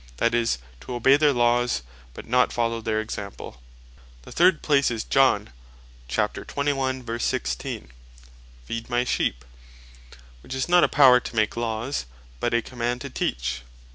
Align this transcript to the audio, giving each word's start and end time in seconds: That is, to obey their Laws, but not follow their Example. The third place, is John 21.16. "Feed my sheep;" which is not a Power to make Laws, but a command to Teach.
That 0.17 0.33
is, 0.33 0.57
to 0.79 0.95
obey 0.95 1.15
their 1.15 1.31
Laws, 1.31 1.83
but 2.15 2.25
not 2.27 2.51
follow 2.51 2.81
their 2.81 2.99
Example. 2.99 3.61
The 4.23 4.31
third 4.31 4.63
place, 4.63 4.89
is 4.89 5.03
John 5.03 5.51
21.16. 6.09 7.89
"Feed 8.65 8.89
my 8.89 9.03
sheep;" 9.03 9.45
which 10.41 10.55
is 10.55 10.67
not 10.67 10.83
a 10.83 10.87
Power 10.89 11.19
to 11.19 11.35
make 11.35 11.55
Laws, 11.55 12.07
but 12.39 12.51
a 12.51 12.63
command 12.63 13.01
to 13.01 13.11
Teach. 13.11 13.61